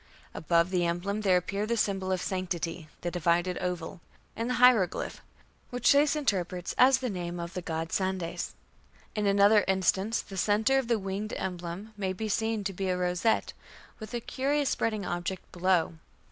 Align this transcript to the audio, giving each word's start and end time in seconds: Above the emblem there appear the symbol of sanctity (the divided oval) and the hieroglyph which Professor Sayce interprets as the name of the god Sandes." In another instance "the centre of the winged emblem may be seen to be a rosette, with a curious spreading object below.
Above 0.33 0.71
the 0.71 0.83
emblem 0.83 1.21
there 1.21 1.37
appear 1.37 1.67
the 1.67 1.77
symbol 1.77 2.11
of 2.11 2.19
sanctity 2.23 2.87
(the 3.01 3.11
divided 3.11 3.55
oval) 3.59 4.01
and 4.35 4.49
the 4.49 4.55
hieroglyph 4.55 5.21
which 5.69 5.91
Professor 5.91 5.97
Sayce 6.07 6.15
interprets 6.15 6.73
as 6.75 6.97
the 6.97 7.09
name 7.11 7.39
of 7.39 7.53
the 7.53 7.61
god 7.61 7.91
Sandes." 7.91 8.55
In 9.13 9.27
another 9.27 9.63
instance 9.67 10.21
"the 10.23 10.37
centre 10.37 10.79
of 10.79 10.87
the 10.87 10.97
winged 10.97 11.35
emblem 11.37 11.93
may 11.95 12.13
be 12.13 12.29
seen 12.29 12.63
to 12.63 12.73
be 12.73 12.89
a 12.89 12.97
rosette, 12.97 13.53
with 13.99 14.15
a 14.15 14.19
curious 14.21 14.69
spreading 14.69 15.05
object 15.05 15.51
below. 15.51 15.93